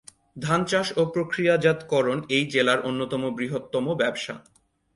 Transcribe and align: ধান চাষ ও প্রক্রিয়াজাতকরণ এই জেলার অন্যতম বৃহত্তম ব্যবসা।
ধান 0.37 0.61
চাষ 0.65 0.87
ও 0.97 1.01
প্রক্রিয়াজাতকরণ 1.05 2.17
এই 2.29 2.43
জেলার 2.45 2.79
অন্যতম 2.81 3.23
বৃহত্তম 3.37 3.85
ব্যবসা। 3.93 4.35